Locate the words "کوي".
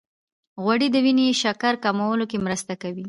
2.81-2.99